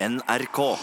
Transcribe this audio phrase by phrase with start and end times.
[0.00, 0.76] NRK.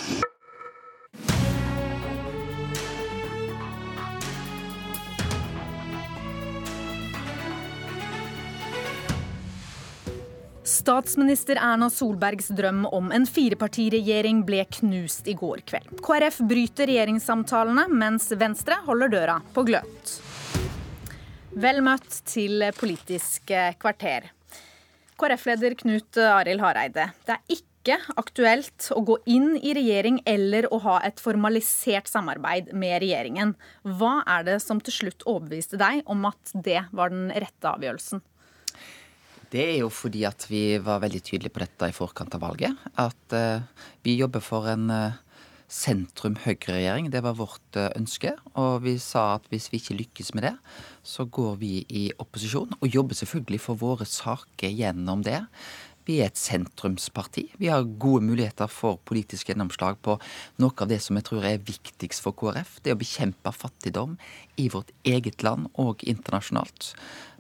[10.64, 15.98] Statsminister Erna Solbergs drøm om en firepartiregjering ble knust i går kveld.
[16.06, 20.14] KrF bryter regjeringssamtalene, mens Venstre holder døra på gløtt.
[21.58, 23.50] Vel møtt til Politisk
[23.82, 24.30] kvarter.
[25.18, 27.08] KrF-leder Knut Arild Hareide.
[27.26, 27.77] Det er ikke
[28.20, 33.54] aktuelt å gå inn i regjering eller å ha et formalisert samarbeid med regjeringen.
[33.88, 38.24] Hva er det som til slutt overbeviste deg om at det var den rette avgjørelsen?
[39.48, 42.76] Det er jo fordi at vi var veldig tydelige på dette i forkant av valget.
[43.00, 43.64] At uh,
[44.04, 45.16] vi jobber for en uh,
[45.72, 47.08] sentrum-høyre-regjering.
[47.14, 48.34] Det var vårt uh, ønske.
[48.60, 50.56] Og vi sa at hvis vi ikke lykkes med det,
[51.00, 52.76] så går vi i opposisjon.
[52.82, 55.40] Og jobber selvfølgelig for våre saker gjennom det.
[56.08, 57.50] Vi er et sentrumsparti.
[57.60, 60.18] Vi har gode muligheter for politisk gjennomslag på
[60.64, 62.80] noe av det som jeg tror er viktigst for KrF.
[62.86, 64.16] Det å bekjempe fattigdom
[64.58, 66.94] i vårt eget land og internasjonalt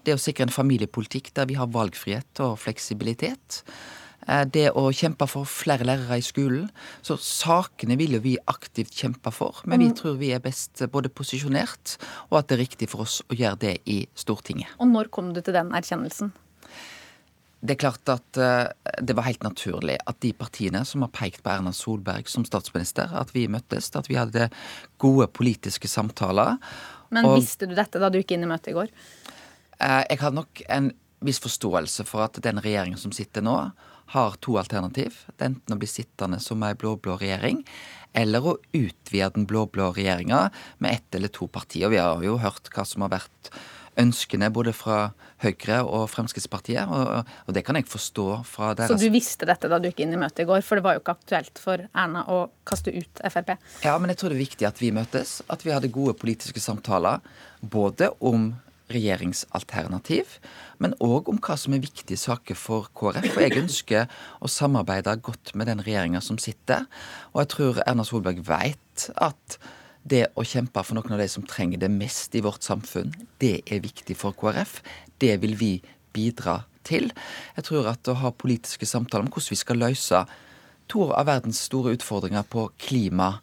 [0.07, 3.61] det å sikre en familiepolitikk der vi har valgfrihet og fleksibilitet.
[4.27, 6.69] Eh, det å kjempe for flere lærere i skolen.
[7.05, 9.61] Så sakene vil jo vi aktivt kjempe for.
[9.65, 9.97] Men vi mm.
[9.99, 11.97] tror vi er best både posisjonert,
[12.29, 14.75] og at det er riktig for oss å gjøre det i Stortinget.
[14.79, 16.33] Og når kom du til den erkjennelsen?
[17.57, 18.69] Det er klart at uh,
[19.01, 23.09] det var helt naturlig at de partiene som har pekt på Erna Solberg som statsminister,
[23.17, 24.49] at vi møttes, at vi hadde
[25.01, 26.59] gode politiske samtaler.
[27.09, 28.93] Men og, visste du dette da du gikk inn i møtet i går?
[29.79, 30.91] Eh, jeg hadde nok en
[31.25, 33.57] viss forståelse for at den regjeringen som sitter nå,
[34.13, 35.17] har to alternativ.
[35.35, 37.63] Det er enten å bli sittende som ei blå-blå regjering,
[38.15, 40.45] eller å utvide den blå-blå regjeringa
[40.83, 41.91] med ett eller to partier.
[41.91, 43.51] Vi har jo hørt hva som har vært
[44.01, 45.11] ønskene både fra
[45.43, 49.69] Høyre og Fremskrittspartiet, og, og det kan jeg forstå fra deres Så du visste dette
[49.69, 51.87] da du gikk inn i møtet i går, for det var jo ikke aktuelt for
[51.87, 53.55] Erna å kaste ut Frp?
[53.85, 56.63] Ja, men jeg tror det er viktig at vi møtes, at vi hadde gode politiske
[56.63, 57.21] samtaler
[57.61, 58.53] både om
[58.91, 60.37] regjeringsalternativ,
[60.79, 63.33] men òg om hva som er viktige saker for KrF.
[63.33, 66.85] Og jeg ønsker å samarbeide godt med den regjeringa som sitter.
[67.33, 69.59] Og jeg tror Erna Solberg veit at
[70.07, 73.13] det å kjempe for noen av de som trenger det mest i vårt samfunn,
[73.43, 74.79] det er viktig for KrF.
[75.19, 75.71] Det vil vi
[76.15, 77.11] bidra til.
[77.57, 80.23] Jeg tror at å ha politiske samtaler om hvordan vi skal løse
[80.87, 83.35] to av verdens store utfordringer på klima,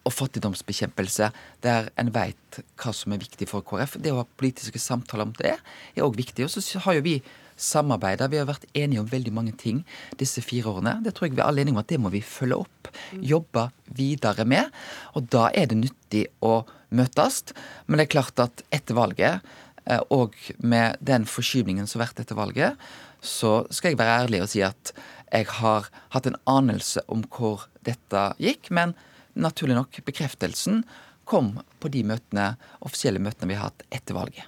[0.00, 1.28] og fattigdomsbekjempelse,
[1.62, 3.98] der en veit hva som er viktig for KrF.
[4.00, 6.46] Det å ha politiske samtaler om det er òg viktig.
[6.46, 7.18] Og så har jo vi
[7.60, 8.28] samarbeida.
[8.30, 9.82] Vi har vært enige om veldig mange ting
[10.20, 10.98] disse fire årene.
[11.04, 12.90] Det tror jeg vi er alle enige om at det må vi følge opp.
[13.20, 14.70] Jobbe videre med.
[15.14, 16.62] Og da er det nyttig å
[16.96, 17.42] møtes.
[17.86, 19.46] Men det er klart at etter valget,
[19.86, 22.90] eh, og med den forskyvningen som har vært etter valget,
[23.20, 24.94] så skal jeg være ærlig og si at
[25.30, 28.70] jeg har hatt en anelse om hvor dette gikk.
[28.70, 28.96] men
[29.34, 30.82] naturlig nok, bekreftelsen
[31.24, 34.44] kom på de møtene, offisielle møtene vi har hatt etter valget.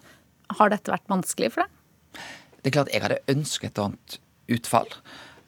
[0.58, 1.81] Har dette vært vanskelig for deg?
[2.62, 4.18] Det er klart jeg hadde ønsket et annet
[4.54, 4.90] utfall.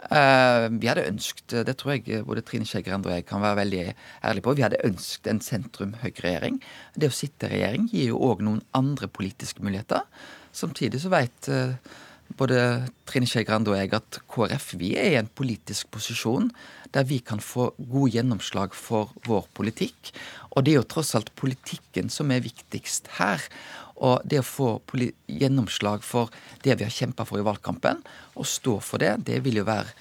[0.04, 3.62] Uh, vi hadde ønsket, det tror jeg både Trine Skei Grande og jeg kan være
[3.62, 3.84] veldig
[4.26, 6.58] ærlige på, vi hadde ønsket en sentrum-høyre-regjering.
[6.98, 10.04] Det å sitte i regjering gir jo òg noen andre politiske muligheter.
[10.54, 11.48] Samtidig så veit
[12.38, 12.58] både
[13.08, 16.50] Trine Skei Grande og jeg at KrF vi er i en politisk posisjon
[16.94, 20.12] der vi kan få god gjennomslag for vår politikk.
[20.54, 23.42] Og det er jo tross alt politikken som er viktigst her.
[24.02, 24.70] Og det å få
[25.28, 26.32] gjennomslag for
[26.64, 28.02] det vi har kjempa for i valgkampen,
[28.34, 29.92] og stå for det, det vil jo være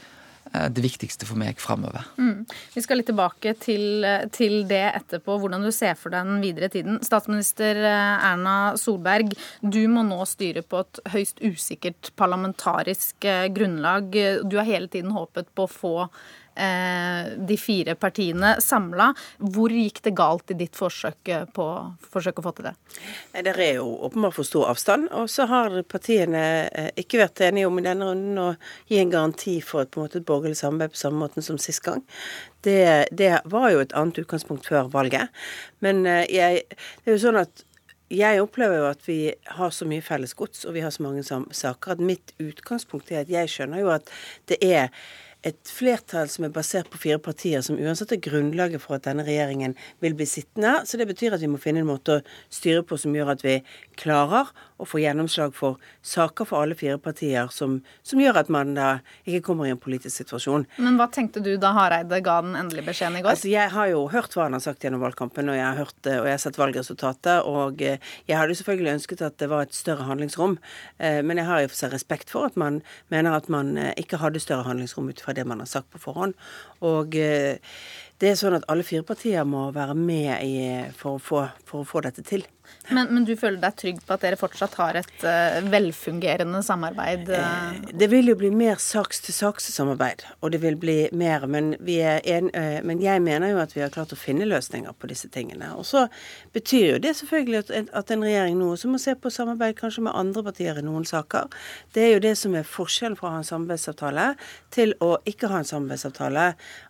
[0.53, 2.07] eh, det viktigste for meg framover.
[2.17, 2.43] Mm.
[2.73, 6.71] Vi skal litt tilbake til, til, det etterpå, hvordan du ser for deg den videre
[6.73, 6.97] tiden.
[7.05, 14.09] Statsminister eh, Erna Solberg, du må nå styre på et høyst usikkert parlamentarisk eh, grunnlag.
[14.49, 19.09] Du har hele tiden håpet på å få Eh, de fire partiene samla.
[19.53, 21.67] Hvor gikk det galt i ditt forsøk på
[22.13, 22.73] forsøk å få til det?
[23.33, 25.09] Det er jo åpenbart for stor avstand.
[25.17, 28.47] Og så har partiene eh, ikke vært enige om i denne runden å
[28.91, 32.03] gi en garanti for et, måte, et borgerlig samarbeid på samme måte som sist gang.
[32.63, 35.33] Det, det, var jo et annet utgangspunkt før valget.
[35.83, 36.65] Men eh, jeg,
[37.03, 37.65] det er jo sånn at
[38.13, 39.19] jeg opplever jo at vi
[39.57, 43.23] har så mye felles gods, og vi har så mange saker, at mitt utgangspunkt er
[43.23, 44.11] at jeg skjønner jo at
[44.51, 44.91] det er
[45.43, 49.25] et flertall som er basert på fire partier, som uansett er grunnlaget for at denne
[49.27, 50.77] regjeringen vil bli sittende.
[50.87, 52.23] Så det betyr at vi må finne en måte å
[52.53, 53.57] styre på som gjør at vi
[53.99, 58.73] klarer å få gjennomslag for saker for alle fire partier, som, som gjør at man
[58.77, 58.89] da
[59.23, 60.65] ikke kommer i en politisk situasjon.
[60.83, 63.33] Men hva tenkte du da Hareide ga den endelige beskjeden i går?
[63.35, 65.99] Altså, jeg har jo hørt hva han har sagt gjennom valgkampen, og jeg har, hørt,
[66.07, 67.47] og jeg har sett valgresultatet.
[67.49, 70.57] Og eh, jeg hadde selvfølgelig ønsket at det var et større handlingsrom,
[71.03, 72.81] eh, men jeg har i og for seg respekt for at man
[73.13, 76.01] mener at man eh, ikke hadde større handlingsrom ut fra det man har sagt på
[76.01, 76.33] forhånd.
[76.81, 77.57] Og eh,
[78.23, 80.55] det er sånn at alle fire partier må være med i,
[80.95, 82.45] for, å få, for å få dette til.
[82.89, 87.29] Men, men, du føler deg trygg på at dere fortsatt har et uh, velfungerende samarbeid?
[87.31, 87.77] Uh...
[87.95, 91.45] Det vil jo bli mer saks-til-saks-samarbeid, og det vil bli mer.
[91.47, 95.09] Men, en, uh, men, jeg mener jo at vi har klart å finne løsninger på
[95.11, 95.71] disse tingene.
[95.79, 96.05] Og så
[96.55, 100.03] betyr jo det selvfølgelig at, at en regjering nå også må se på samarbeid kanskje
[100.09, 101.51] med andre partier i noen saker.
[101.95, 104.27] Det er jo det som er forskjellen fra å ha en samarbeidsavtale
[104.75, 106.49] til å ikke ha en samarbeidsavtale.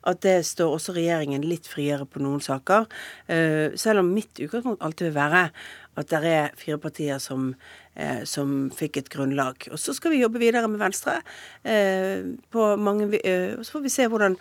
[0.10, 2.86] At det står også regjeringen litt friere på noen saker.
[3.76, 5.50] selv om mitt utgangspunkt alltid vil være
[6.00, 7.54] at det er fire partier som,
[7.96, 9.68] eh, som, fikk et grunnlag.
[9.72, 11.22] Og så skal vi jobbe videre med Venstre.
[11.64, 12.24] Eh,
[12.78, 14.38] mange, eh, så får vi se hvordan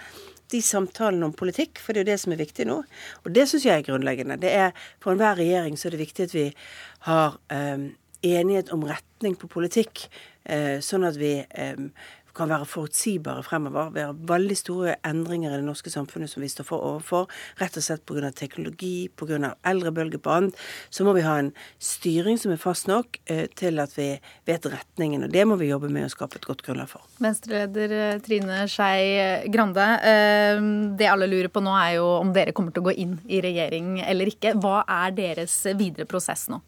[0.50, 2.82] de samtalene om politikk, for det er jo det som er viktig nå.
[3.24, 4.40] Og det syns jeg er grunnleggende.
[4.40, 6.54] Det er, For enhver regjering så er det viktig at vi
[7.08, 7.92] har eh,
[8.22, 10.08] enighet om retning på politikk,
[10.44, 11.76] eh, sånn at vi eh,
[12.36, 13.90] kan være forutsigbare fremover.
[13.94, 17.28] Vi har veldig store endringer i det norske samfunnet som vi står for overfor.
[17.60, 18.30] Rett og slett pga.
[18.32, 19.54] teknologi, pga.
[19.64, 20.56] eldrebølge på annet.
[20.90, 24.08] Så må vi ha en styring som er fast nok eh, til at vi
[24.48, 25.24] vet retningen.
[25.24, 27.04] Og det må vi jobbe med å skape et godt grunnlag for.
[27.22, 29.88] Venstreleder eh, Trine Skei Grande.
[30.02, 30.62] Eh,
[30.98, 33.42] det alle lurer på nå er jo om dere kommer til å gå inn i
[33.44, 34.56] regjering eller ikke.
[34.62, 36.62] Hva er deres videre prosess nå?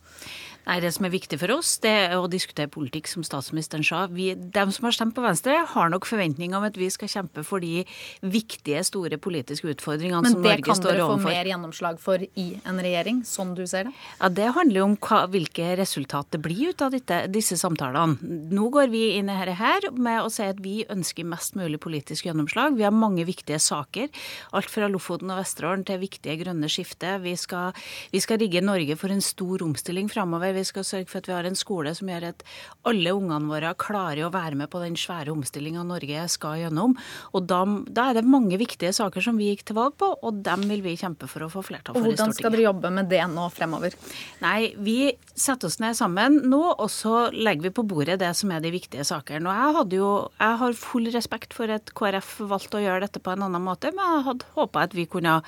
[0.65, 4.07] Nei, Det som er viktig for oss, det er å diskutere politikk, som statsministeren sa.
[4.09, 7.45] Vi, de som har stemt på Venstre, har nok forventninger om at vi skal kjempe
[7.45, 7.85] for de
[8.25, 10.65] viktige, store politiske utfordringene som Norge står overfor.
[10.65, 13.95] Men det kan dere få mer gjennomslag for i en regjering, sånn du ser det?
[14.21, 18.17] Ja, Det handler jo om hva, hvilke resultat det blir ut av dette, disse samtalene.
[18.55, 21.81] Nå går vi inn i dette her med å si at vi ønsker mest mulig
[21.85, 22.79] politisk gjennomslag.
[22.79, 24.09] Vi har mange viktige saker.
[24.57, 27.19] Alt fra Lofoten og Vesterålen til viktige grønne skifte.
[27.21, 27.77] Vi skal,
[28.15, 30.54] vi skal rigge Norge for en stor omstilling framover.
[30.55, 32.45] Vi skal sørge for at vi har en skole som gjør at
[32.89, 36.97] alle ungene våre klarer å være med på den svære omstillinga Norge skal gjennom.
[37.35, 40.43] Og da, da, er det mange viktige saker som vi gikk til valg på, og
[40.47, 42.21] dem vil vi kjempe for å få flertall for i Stortinget.
[42.21, 43.97] Hvordan skal dere jobbe med det nå fremover?
[44.45, 44.99] Nei, vi
[45.35, 48.73] setter oss ned sammen nå, og så legger vi på bordet det som er de
[48.75, 49.51] viktige sakene.
[49.51, 53.35] Og jeg, jo, jeg har full respekt for at KrF valgte å gjøre dette på
[53.35, 55.43] en annen måte, men jeg hadde håpa at vi kunne ha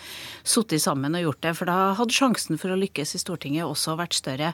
[0.46, 3.96] sittet sammen og gjort det, for da hadde sjansen for å lykkes i Stortinget også
[4.00, 4.52] vært større.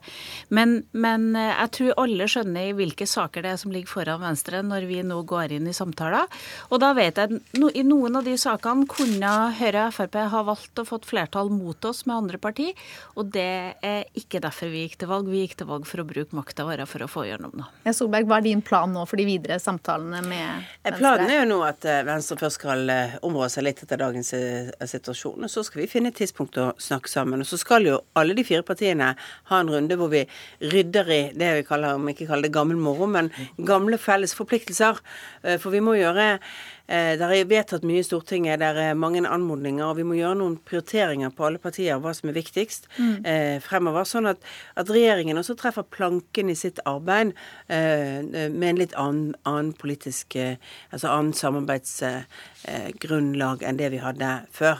[0.48, 4.62] Men, men, eh, jeg tror alle skjønner hvilke saker det er som ligger foran Venstre
[4.66, 6.28] når vi nå går inn i samtaler.
[6.70, 10.18] Og da vet jeg at no, i noen av de sakene kunne Høyre og Frp
[10.32, 12.70] ha valgt å fått flertall mot oss med andre parti,
[13.16, 15.30] og det er ikke derfor vi gikk til valg.
[15.30, 17.70] Vi gikk til valg for å bruke makta vår for å få gjennom noe.
[17.86, 20.98] Ja, Solberg, hva er din plan nå for de videre samtalene med eh, Venstre?
[21.00, 22.92] Planen er jo nå at eh, Venstre først skal
[23.24, 27.10] områ seg litt etter dagens situasjon, og så skal vi finne et tidspunkt å snakke
[27.10, 27.42] sammen.
[27.42, 29.12] Og så skal jo alle de fire partiene
[29.50, 30.24] ha en runde hvor vi
[30.72, 34.94] rydder i det vi kaller, om ikke kaller det gammel moro, men gamle felles forpliktelser.
[35.42, 39.20] Eh, for vi må gjøre eh, det er vedtatt mye i Stortinget, det er mange
[39.26, 43.16] anmodninger, og vi må gjøre noen prioriteringer på alle partier hva som er viktigst mm.
[43.24, 44.04] eh, fremover.
[44.08, 44.40] Sånn at,
[44.76, 47.28] at, regjeringen også treffer planken i sitt arbeid
[47.68, 48.18] eh,
[48.52, 50.56] med en litt annen, annen politisk eh,
[50.92, 54.76] Altså annen samarbeidsgrunnlag enn det vi hadde før.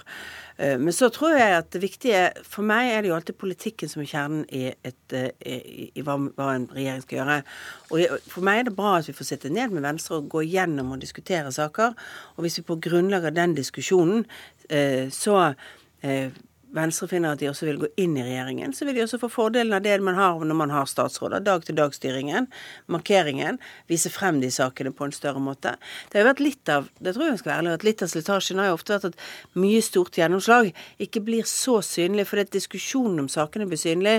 [0.63, 3.91] Eh, men så tror jeg at det viktige For meg er det jo alltid politikken
[3.91, 7.41] som er kjernen i, et, eh, i, i hva, hva, en regjering skal gjøre.
[7.91, 10.45] Og For meg er det bra at vi får sitte ned med Venstre og gå
[10.47, 11.99] gjennom og diskutere saker.
[12.37, 14.25] Og hvis vi på grunnlag av den diskusjonen
[14.71, 15.53] eh, så
[16.73, 19.29] Venstre finner at de også vil gå inn i regjeringen, så vil de også få
[19.33, 21.45] fordelen av det man har når man har statsråder.
[21.45, 22.49] Dag-til-dag-styringen,
[22.93, 23.59] markeringen,
[23.91, 25.75] vise frem de sakene på en større måte.
[26.09, 28.63] Det har jo vært litt av det tror jeg skal være at litt av slitasjen
[28.63, 30.71] har jo ofte vært at mye stort gjennomslag
[31.03, 34.17] ikke blir så synlig, fordi at diskusjonen om sakene blir synlig.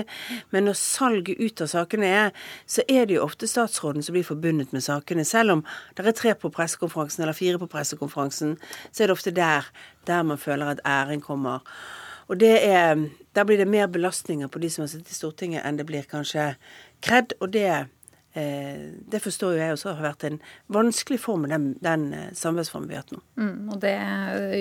[0.54, 2.32] Men når salget ut av sakene er,
[2.70, 5.26] så er det jo ofte statsråden som blir forbundet med sakene.
[5.26, 8.56] Selv om det er tre på pressekonferansen eller fire på pressekonferansen,
[8.92, 9.66] så er det ofte der,
[10.06, 11.64] der man føler at æren kommer.
[12.28, 15.64] Og det er Da blir det mer belastninger på de som har sittet i Stortinget,
[15.66, 16.52] enn det blir kanskje
[17.02, 17.32] kred.
[17.42, 17.88] Og det,
[18.38, 20.36] eh, det forstår jo jeg også har vært en
[20.70, 23.18] vanskelig form med den, den eh, samarbeidsformen vi har hatt nå.
[23.42, 23.96] Mm, og det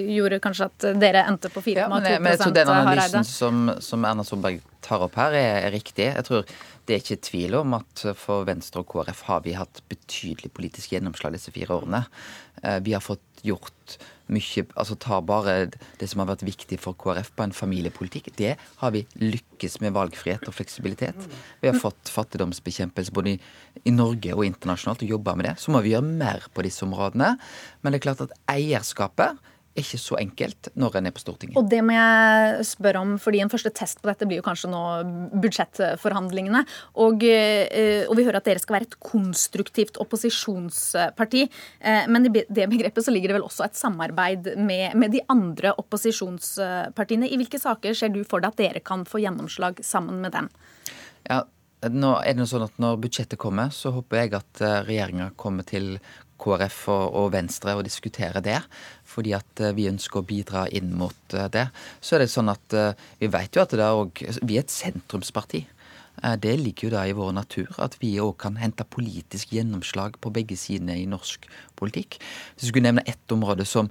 [0.09, 3.61] gjorde kanskje at dere endte på 4,2 ja, men, men jeg tror den analysen som,
[3.77, 6.09] som, Erna Solberg tar opp her, er, er riktig.
[6.09, 9.83] Jeg tror det er ikke tvil om at for Venstre og KrF har vi hatt
[9.91, 12.03] betydelig politisk gjennomslag disse fire årene.
[12.63, 13.97] Eh, vi har fått gjort
[14.31, 15.67] mye Altså ta bare
[15.99, 18.31] det som har vært viktig for KrF på en familiepolitikk.
[18.39, 21.27] Det har vi lykkes med valgfrihet og fleksibilitet.
[21.61, 23.39] Vi har fått fattigdomsbekjempelse både i,
[23.83, 25.57] i Norge og internasjonalt og jobba med det.
[25.59, 27.33] Så må vi gjøre mer på disse områdene.
[27.83, 31.57] Men det er klart at eierskapet er ikke så enkelt når en er på Stortinget.
[31.57, 34.69] Og det må jeg spørre om, fordi en første test på dette blir jo kanskje
[34.69, 34.81] nå
[35.41, 36.61] budsjettforhandlingene.
[37.01, 41.47] Og, eh, og vi hører at dere skal være et konstruktivt opposisjonsparti.
[41.81, 45.23] Eh, men i det begrepet så ligger det vel også et samarbeid med, med de
[45.33, 47.31] andre opposisjonspartiene.
[47.31, 50.51] I hvilke saker ser du for deg at dere kan få gjennomslag sammen med dem?
[51.25, 51.41] Ja,
[51.89, 55.97] nå er det sånn at Når budsjettet kommer, så håper jeg at regjeringa kommer til
[56.43, 58.59] KrF og, Venstre og diskutere det.
[59.07, 61.67] Fordi at eh, vi ønsker å bidra inn mot eh, det.
[62.03, 64.65] Så er det sånn at eh, vi vet jo at det er også, vi er
[64.65, 65.65] et sentrumsparti.
[66.39, 70.29] Det ligger jo da i vår natur at vi òg kan hente politisk gjennomslag på
[70.31, 71.47] begge sidene i norsk
[71.79, 72.19] politikk.
[72.53, 73.89] Hvis jeg skulle nevne ett område som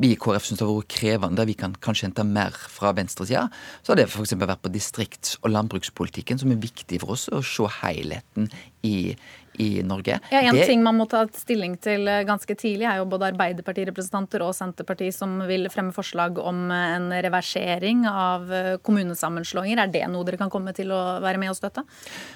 [0.00, 3.48] vi i KrF syns har vært krevende, der vi kan kanskje hente mer fra venstresida,
[3.82, 4.34] så har det f.eks.
[4.38, 8.48] vært på distrikts- og landbrukspolitikken, som er viktig for oss å se helheten
[8.86, 9.14] i,
[9.60, 10.18] i Norge.
[10.30, 10.66] Ja, En det...
[10.66, 15.16] ting man må ta stilling til eh, ganske tidlig, er jo både Arbeiderpartirepresentanter og Senterpartiet
[15.16, 19.82] som vil fremme forslag om eh, en reversering av eh, kommunesammenslåinger.
[19.84, 21.84] Er det noe dere kan komme til å være med og støtte?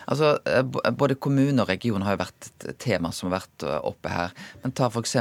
[0.06, 0.36] Altså,
[0.96, 4.36] Både kommune og region har jo vært et tema som har vært oppe her.
[4.62, 5.16] Men ta f.eks.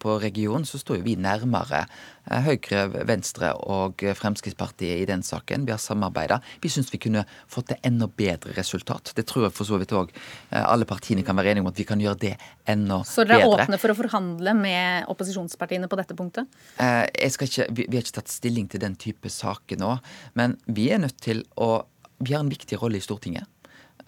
[0.00, 1.86] på region, så står jo vi nærmere
[2.28, 5.64] Høyre, Venstre og Fremskrittspartiet i den saken.
[5.68, 6.40] Vi har samarbeida.
[6.62, 9.12] Vi syns vi kunne fått til enda bedre resultat.
[9.16, 10.12] Det tror jeg for så vidt òg
[10.58, 12.34] alle partiene kan være enige om at vi kan gjøre det
[12.68, 13.10] enda bedre.
[13.10, 16.58] Så dere er åpne for å forhandle med opposisjonspartiene på dette punktet?
[16.82, 19.94] Eh, ikke, vi, vi har ikke tatt stilling til den type saker nå,
[20.38, 21.86] men vi er nødt til å
[22.18, 23.46] Vi har en viktig rolle i Stortinget.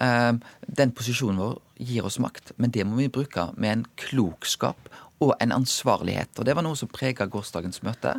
[0.02, 0.32] Eh,
[0.66, 4.88] den posisjonen vår gir oss makt, men det må vi bruke med en klokskap
[5.20, 6.32] og en ansvarlighet.
[6.38, 8.16] Og Det var noe som prega gårsdagens møte.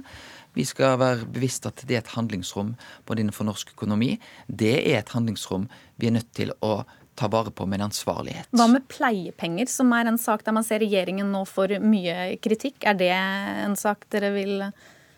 [0.53, 2.75] Vi skal være bevisst at det er et handlingsrom
[3.07, 4.17] både innenfor norsk økonomi.
[4.47, 5.67] Det er et handlingsrom
[5.97, 6.83] vi er nødt til å
[7.15, 8.49] ta vare på med en ansvarlighet.
[8.55, 12.81] Hva med pleiepenger, som er en sak der man ser regjeringen nå får mye kritikk?
[12.87, 14.57] Er det en sak dere vil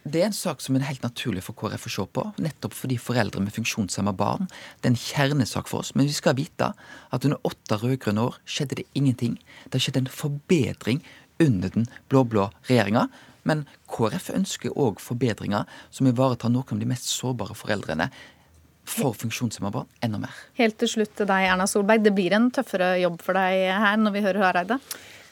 [0.03, 2.97] det er en sak som er helt naturlig for KrF å se på, nettopp fordi
[2.99, 5.93] foreldre med funksjonshemma barn det er en kjernesak for oss.
[5.95, 9.37] Men vi skal vite at under åtte rød-grønne år skjedde det ingenting.
[9.63, 10.99] Det har skjedd en forbedring
[11.41, 13.07] under den blå-blå regjeringa.
[13.47, 18.09] Men KrF ønsker òg forbedringer som ivaretar noen av de mest sårbare foreldrene
[18.87, 20.37] for funksjonshemma barn enda mer.
[20.59, 22.03] Helt til slutt til deg, Erna Solberg.
[22.03, 24.79] Det blir en tøffere jobb for deg her når vi hører Hareide?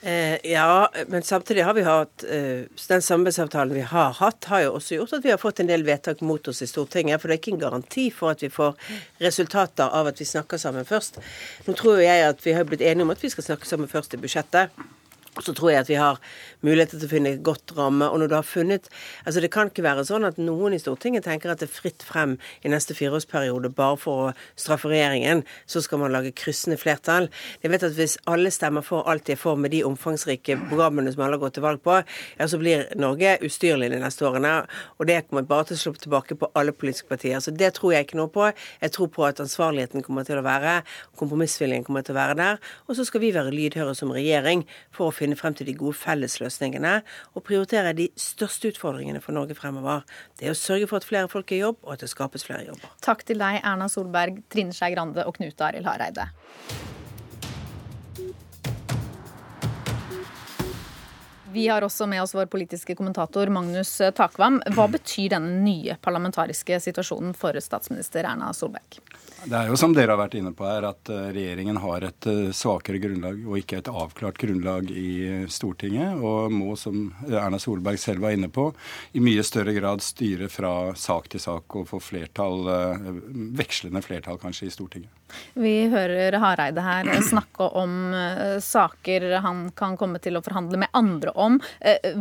[0.03, 4.71] Eh, ja, men samtidig har vi hatt eh, Den samarbeidsavtalen vi har hatt, har jo
[4.79, 7.21] også gjort at vi har fått en del vedtak mot oss i Stortinget.
[7.21, 8.79] For det er ikke en garanti for at vi får
[9.21, 11.21] resultater av at vi snakker sammen først.
[11.67, 14.17] Nå tror jeg at vi har blitt enige om at vi skal snakke sammen først
[14.17, 14.73] i budsjettet.
[15.41, 16.19] Så tror jeg at vi har
[16.61, 18.07] muligheter til å finne et godt ramme.
[18.09, 18.89] Og når du har funnet
[19.25, 22.03] Altså det kan ikke være sånn at noen i Stortinget tenker at det er fritt
[22.05, 27.29] frem i neste fireårsperiode bare for å straffe regjeringen, så skal man lage kryssende flertall.
[27.63, 31.13] Jeg vet at hvis alle stemmer for alt de er for med de omfangsrike programmene
[31.13, 31.99] som alle har gått til valg på,
[32.39, 34.53] ja, så blir Norge ustyrlig de neste årene.
[34.99, 37.39] Og det kommer bare til å slå tilbake på alle politiske partier.
[37.43, 38.49] Så det tror jeg ikke noe på.
[38.81, 40.81] Jeg tror på at ansvarligheten kommer til å være,
[41.19, 42.61] kompromissviljen kommer til å være der.
[42.87, 45.97] Og så skal vi være lydhøre som regjering for å finne frem til de gode
[45.99, 46.93] fellesløsningene
[47.35, 50.05] og prioritere de største utfordringene for Norge fremover.
[50.39, 52.47] Det er å sørge for at flere folk er i jobb, og at det skapes
[52.47, 52.93] flere jobber.
[53.03, 56.29] Takk til deg, Erna Solberg, Trine Skei Grande og Knut Arild Hareide.
[61.51, 64.61] Vi har også med oss vår politiske kommentator Magnus Takvam.
[64.71, 69.01] Hva betyr denne nye parlamentariske situasjonen for statsminister Erna Solberg?
[69.41, 72.25] Det er jo som dere har vært inne på her, at eh, regjeringen har et
[72.29, 77.57] eh, svakere grunnlag og ikke et avklart grunnlag i eh, Stortinget, og må, som Erna
[77.61, 78.67] Solberg selv var inne på,
[79.17, 82.69] i mye større grad styre fra sak til sak og få flertall,
[83.57, 85.09] vekslende flertall kanskje i Stortinget.
[85.57, 88.13] Vi hører Hareide her snakke om
[88.61, 91.57] saker han kan komme til å forhandle med andre om.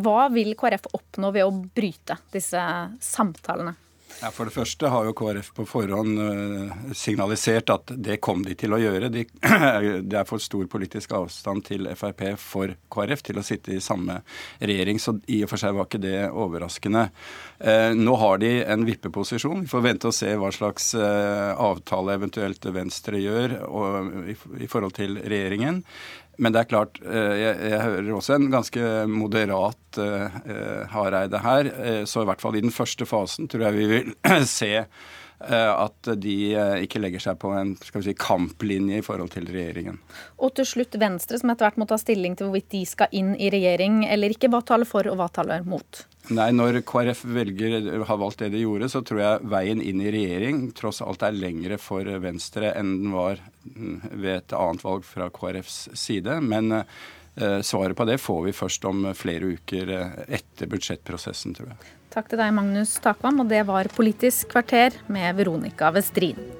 [0.00, 2.64] Hva vil KrF oppnå ved å bryte disse
[3.02, 3.76] samtalene?
[4.20, 8.56] Ja, For det første har jo KrF på forhånd uh, signalisert at det kom de
[8.58, 9.08] til å gjøre.
[9.12, 9.24] De,
[10.10, 14.20] det er for stor politisk avstand til Frp for KrF til å sitte i samme
[14.60, 17.06] regjering, så i og for seg var ikke det overraskende.
[17.62, 19.64] Uh, nå har de en vippeposisjon.
[19.64, 23.56] Vi får vente og se hva slags uh, avtale eventuelt Venstre gjør
[24.60, 25.80] i forhold til regjeringen.
[26.40, 30.40] Men det er klart, eh, jeg, jeg hører også en ganske moderat uh,
[30.92, 31.70] Hareide her.
[32.08, 34.14] Så i hvert fall i den første fasen tror jeg vi vil
[34.60, 34.76] se
[35.40, 36.34] at de
[36.84, 39.96] ikke legger seg på en si, kamplinje i forhold til regjeringen.
[40.36, 43.30] Og til slutt Venstre, som etter hvert må ta stilling til hvorvidt de skal inn
[43.40, 44.50] i regjering eller ikke.
[44.52, 46.02] Hva taler for, og hva taler mot?
[46.28, 50.12] Nei, Når KrF velger, har valgt det de gjorde, så tror jeg veien inn i
[50.12, 55.08] regjering tross alt er lengre for Venstre enn den var mm, ved et annet valg
[55.08, 56.36] fra KrFs side.
[56.44, 56.84] Men
[57.40, 59.92] Eh, svaret på det får vi først om flere uker
[60.28, 61.92] etter budsjettprosessen, tror jeg.
[62.10, 66.59] Takk til deg, Magnus Takvam, og det var Politisk kvarter med Veronica Westrin.